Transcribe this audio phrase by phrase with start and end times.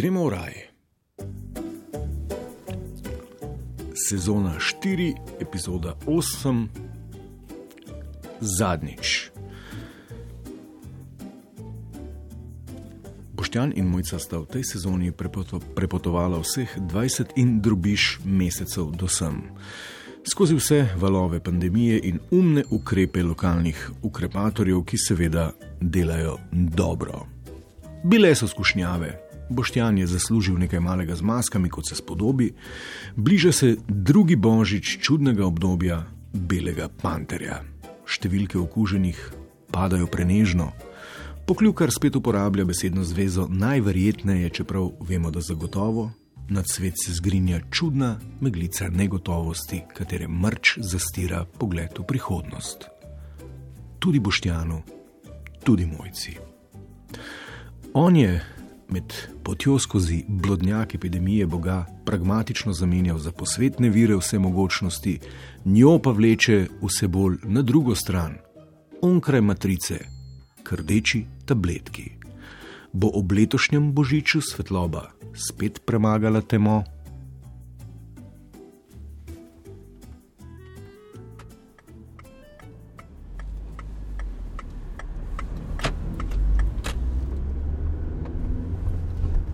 [0.00, 0.54] Gremo v raj.
[3.92, 6.68] Sezona 4, epizoda 8,
[8.40, 9.28] zadnjič.
[13.36, 19.04] Boštjan in Mojca sta v tej sezoni prepoto prepotovala vseh 20 in drubiš mesecev do
[19.04, 19.52] sem.
[20.24, 27.28] Skozi vse valove pandemije in umne ukrepe lokalnih ukrepatorjev, ki seveda delajo dobro.
[28.00, 32.52] Bile so skušnjave, Boštjan je zaslužil nekaj malega z maskami, kot se spodobi,
[33.16, 37.60] bliža se drugi božič čudnega obdobja belega panterja.
[38.06, 39.18] Številke okuženih
[39.74, 40.70] padajo prenežno.
[41.46, 46.10] Pokljukar spet uporablja besedno zvezo najverjetneje, čeprav vemo, da zagotovo
[46.50, 52.86] nad svet se zgrinja čudna meglica negotovosti, katere mrč zastira pogled v prihodnost.
[53.98, 54.82] Tudi Boštjanu,
[55.64, 56.36] tudi mojci.
[57.94, 58.42] On je
[58.90, 65.18] med potjo skozi blodnjak epidemije Boga pragmatično zamenjal za posvetne vire vse mogočnosti,
[65.64, 68.34] njo pa vleče vse bolj na drugo stran,
[69.02, 69.98] onkraj matrice,
[70.62, 72.10] krdeči tabletki.
[72.92, 76.84] Bo ob letošnjem božiču svetloba spet premagala temo?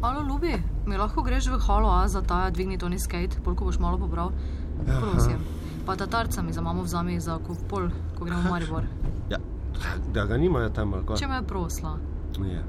[0.00, 3.78] Alo, ljubi, mi lahko greš v halo A za ta dvigni toni skate, polk boš
[3.78, 4.30] malo pobral.
[4.86, 5.38] Prosim.
[5.86, 7.88] Pa ta tarca mi za mamo vzami za pol,
[8.18, 8.84] ko gremo v Maribor.
[9.30, 9.38] Ja,
[10.12, 11.16] da ga nimajo tam ali kaj.
[11.16, 11.96] Če me je prosla.
[12.46, 12.62] Ja.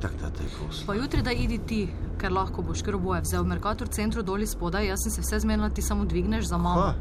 [0.00, 0.82] Tako da te kos.
[0.86, 1.78] Pa jutri da idi ti,
[2.18, 5.70] ker lahko boš, ker oboje vzel Merkator centru dol spodaj, jaz sem se vse zmenila,
[5.70, 6.80] ti samo dvigneš za mamo.
[6.80, 6.94] Kva?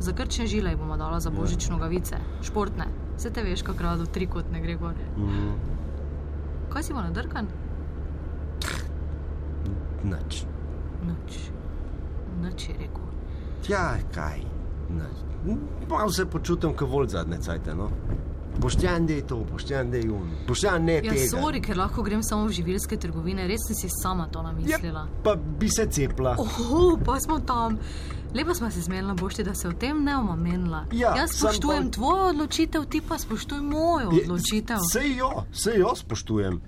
[0.00, 2.88] Za krčne žile ji bomo dala za božično gavice, športne.
[3.16, 4.96] Vse te veš, kako rado trikotne gre gor.
[5.16, 5.52] Mm,
[6.72, 7.48] Kaj si bo nadrkan?
[10.04, 10.44] Nič.
[11.02, 11.38] Noč.
[12.40, 13.06] Noč je rekel.
[13.68, 14.40] Ja, kaj?
[14.90, 15.16] Nič.
[15.88, 17.90] Malo se počutim, kot volj zadnje cajte, no.
[18.52, 20.28] Boštjan dej to, boštjan dej un.
[20.46, 21.24] Boštjan ne Ja, tega.
[21.30, 25.00] sorry, ker lahko grem samo v živilske trgovine, res sem si sama to namislila.
[25.00, 26.36] Ja, pa bi se cepla.
[26.38, 27.78] Oho, pa smo tam.
[28.34, 30.84] Lepo smo se zmenila, bošti, da se o tem ne bomo menila.
[30.92, 34.78] Ja, Jaz spoštujem pa- tvojo odločitev, ti pa spoštuj mojo odločitev.
[34.92, 36.60] Sej jo, sej jo spoštujem.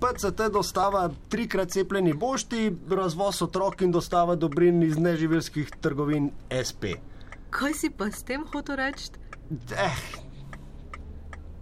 [0.00, 6.30] PCT dostava trikrat cepljeni bošti, razvoz otrok in dostava dobrin iz neživelskih trgovin
[6.68, 6.84] SP.
[7.50, 9.10] Kaj si pa s tem hotel reči?
[9.72, 10.02] Eh,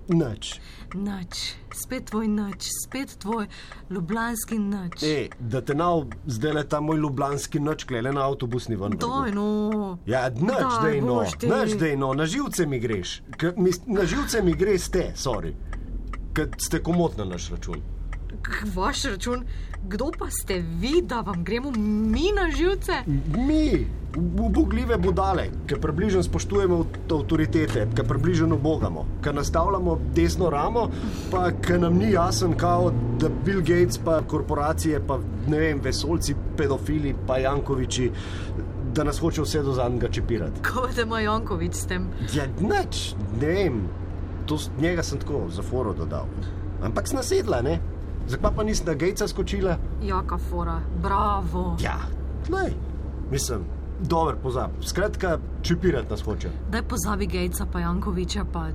[0.09, 0.59] nič.
[0.95, 3.47] Noč, spet tvoj noč, spet tvoj
[3.91, 5.03] ljubljanski noč.
[5.03, 8.99] E, da te nav zdaj le ta moj ljubljanski noč, klele na avtobusni ven.
[8.99, 9.99] Daj no.
[10.07, 11.51] Ja, nič Daj, dej no, Bošti.
[11.51, 13.21] nič dej no, na živce mi greš.
[13.39, 15.55] K, mis, na živce mi greš te, sorry.
[16.35, 17.94] Ker ste komot na naš račun.
[18.75, 19.45] Vaš račun,
[19.83, 22.93] kdo pa ste vi, da vam gremo mi na živce?
[23.39, 23.87] Mi,
[24.39, 30.89] ubogljive budale, ki približno spoštujemo avt- avtoritete, ki približno bogamo, ki nastavljamo desno ramo,
[31.31, 36.35] pa ki nam ni jasen, kao, da Bill Gates, pa korporacije, pa ne vem, vesolci,
[36.57, 38.11] pedofili, pa Jankoviči,
[38.95, 40.61] da nas hoče vse do zadnjega čepirati.
[40.63, 42.09] Kaj da ima Jankovič s tem?
[42.35, 43.81] Ja, nič, ne vem,
[44.47, 46.27] to njega sem tako za foro dodal.
[46.83, 47.81] Ampak sem nasedla, ne?
[48.27, 49.77] Zakaj pa nisem na Gatesa skočila?
[50.03, 51.77] Jaka fora, bravo.
[51.79, 51.99] Ja,
[52.47, 52.73] tlej,
[53.31, 53.61] mislim,
[54.01, 54.71] dober pozab.
[54.83, 56.49] Skratka, čipirati nas hoče.
[56.71, 58.45] Daj pozabi Gatesa pa Jankoviča.
[58.45, 58.69] Pa.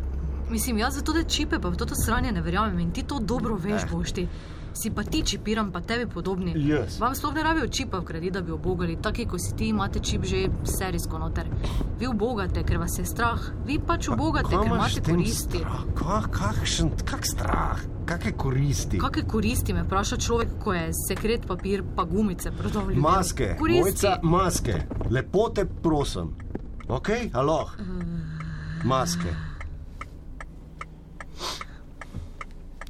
[0.49, 3.19] Mislim, jaz za to, da čipe, pa v to sranje ne verjamem in ti to
[3.19, 3.87] dobro veš, Eh.
[3.91, 4.27] boš ti.
[4.73, 6.53] Si pa ti čipiram, pa tebi podobni.
[6.59, 6.99] Jaz.
[6.99, 8.95] Vam sploh ne rabijo čipa v kredit, da bi obogali.
[8.95, 11.45] Taki, ko si ti, imate čip že serijsko noter.
[11.99, 13.39] Vi obogate, ker vas je strah.
[13.65, 15.57] Vi pač obogate, ker imate koristi.
[15.57, 15.81] strah?
[15.95, 18.97] Ka, kakšen, kak strah, kakšne koristi?
[18.99, 23.01] Kakšne koristi me vpraša človek, ko je sekret papir pa gumice prodal ljudem?
[23.01, 23.81] Maske, koristi.
[23.81, 26.33] mojca, maske, lepo te prosim.
[26.89, 27.75] Ok, aloh.
[28.83, 29.35] Maske.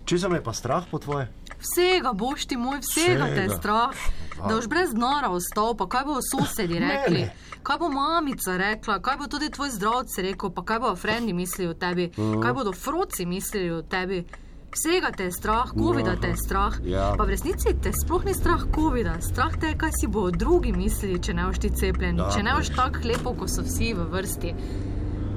[0.06, 1.28] Če za me pa strah po tvoje?
[1.60, 4.04] Vsega boš ti moj, vsega, vsega te je strah.
[4.40, 7.58] Da boš brez nora ostal, pa kaj bodo sosedi rekli, Mene.
[7.64, 11.68] kaj bo mamica rekla, kaj bo tudi tvoj zdravci rekel, pa kaj bodo frendi mislili
[11.70, 14.24] o tebi, kaj bodo froci mislili o tebi.
[14.70, 16.76] Vsega te je strah, COVID-a te je strah.
[16.86, 17.14] Ja.
[17.18, 20.74] Pa v resnici te sploh ni strah COVID-a, strah te je, kaj si bo drugi
[20.76, 23.96] mislili, če ne boš ti cepljen, Da, če ne boš tako lepo, kot so vsi
[23.98, 24.54] v vrsti.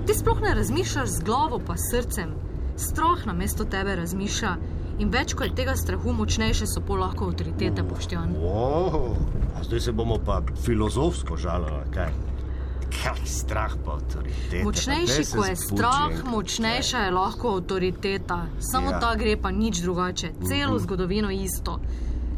[0.06, 2.34] Ti sploh ne razmišljaš z glavo, pa s srcem.
[2.76, 4.56] Strah na mesto tebe razmišlja.
[5.00, 8.36] In več kot tega strahu, močnejše so pol lahko avtoritete, poštjan.
[8.36, 9.16] Oh,
[9.56, 12.12] a zdaj se bomo pa filozofsko žalili, kaj?
[12.94, 14.64] Kaj strah pa avtoritete.
[14.64, 18.46] Močnejši, ko je strah, močnejša je lahko avtoriteta.
[18.60, 19.00] Samo Ja.
[19.00, 21.80] ta gre pa nič drugače, celo zgodovino isto.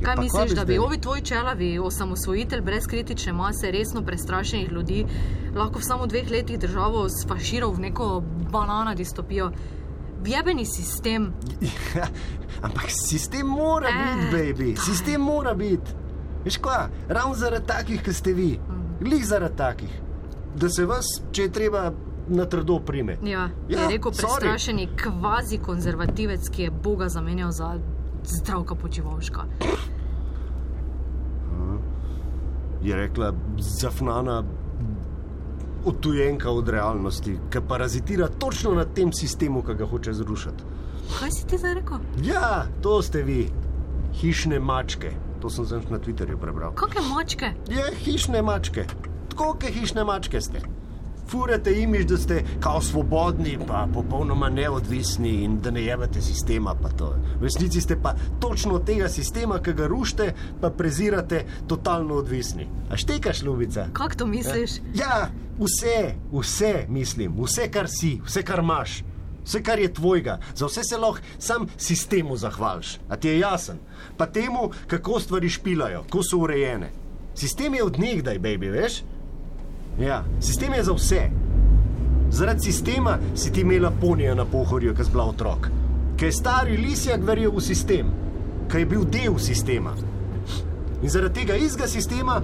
[0.03, 0.79] Kaj pa misliš, bi da bi zdaj?
[0.79, 5.07] ovi tvoji čelavi, osamosvojitelj brez kritične mase, resno prestrašenih ljudi,
[5.55, 9.51] lahko v samo dveh letih državo sfaširal v neko banana distopijo?
[10.27, 11.33] Jebeni sistem,
[11.95, 12.07] Ja,
[12.63, 14.77] ampak sistem mora Eh, biti, baby.
[14.77, 15.91] Sistem mora biti.
[16.45, 18.59] Veš kaj, ravno zaradi takih, kot ste vi,
[19.01, 19.93] glih zaradi takih,
[20.55, 21.93] da se vas, če je treba,
[22.27, 23.19] na trdo prime.
[23.23, 24.21] ja, ja, Ja, je rekel sorry.
[24.39, 27.79] prestrašeni kvazi konzervativec, ki je Boga zamenjal za
[28.25, 29.45] zdravka počivalška.
[32.83, 34.43] Je rekla zafnana
[35.85, 40.65] odtujenka od realnosti, ki parazitira točno na tem sistemu, ki ga hoče zrušiti.
[41.19, 41.99] Kaj si ti zdaj rekel?
[42.25, 43.51] Ja, to ste vi,
[44.15, 45.11] hišne mačke.
[45.41, 46.73] To sem zdaj na Twitterju prebral.
[46.75, 47.51] Kakšne mačke?
[47.69, 48.85] Je hišne mačke,
[49.35, 50.61] tako kot hišne mačke ste.
[51.29, 56.75] Furate imiš, da ste kao svobodni, pa popolnoma neodvisni in da ne jebate sistema.
[57.41, 62.69] V resnici ste pa točno od tega sistema, ki ga rušite, pa prezirate, totalno odvisni.
[62.91, 63.87] A štekaš, ljubica?
[63.93, 64.71] Kako to misliš?
[64.95, 69.03] Ja, vse, vse mislim, vse, kar si, vse, kar imaš,
[69.45, 72.99] vse, kar je tvojega, za vse se lahko sam sistemu zahvališ.
[73.09, 73.79] A ti je jasen?
[74.17, 76.93] Pa temu, kako stvari špilajo, kako so urejene.
[77.35, 79.03] Sistem je od nekdaj, baby, veš?
[79.99, 81.31] Ja, sistem je za vse.
[82.31, 85.69] Zaradi sistema si ti imela ponija na pohorju, ki si bila otrok.
[86.17, 88.11] Ker je stari lisjak verjel v sistem,
[88.71, 89.95] ker je bil del sistema.
[91.03, 92.41] In zaradi tega istega sistema,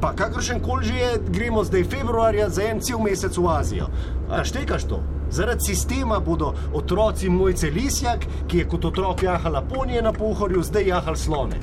[0.00, 3.88] pa kakršen koli že je, gremo zdaj februarja za en cel mesec v Azijo.
[4.30, 5.02] A štekaš to?
[5.30, 10.86] Zaradi sistema bodo otroci mojce Lisjak, ki je kot otrok jahal ponije na pohorju, zdaj
[10.86, 11.58] jahal slone.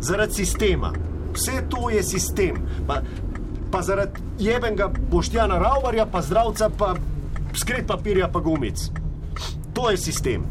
[0.00, 0.92] Zaradi sistema.
[1.34, 2.56] Vse to je sistem.
[2.86, 3.00] Pa,
[3.70, 6.94] pa zaradi jebenega Boštjana Raubarja, pa zdravca, pa
[7.54, 8.90] skret papirja, pa gumic.
[9.74, 10.46] To je sistem.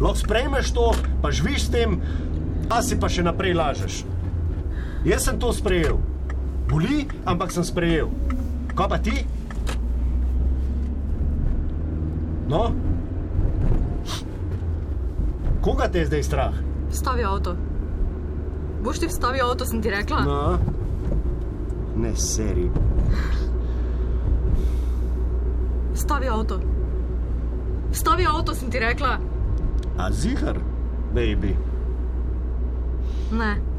[0.00, 2.00] Lahko sprejmeš to, pa živiš s tem,
[2.70, 4.02] a si pa še naprej lažeš.
[5.04, 6.00] Jaz sem to sprejel.
[6.68, 8.08] Boli, ampak sem sprejel.
[8.72, 9.20] Kaj pa ti?
[12.48, 12.72] No?
[15.64, 16.56] Koga te je zdaj strah?
[16.92, 17.56] Vstavi avto.
[18.84, 20.24] Boš ti vstavil avto, sem ti rekla?
[20.24, 20.40] No?
[22.04, 22.70] Ne, seri.
[25.92, 26.60] Vstavi avto.
[27.90, 29.18] Vstavi avto, sem ti rekla.
[29.96, 30.60] A zihar,
[31.14, 31.56] baby.
[33.30, 33.73] Ne.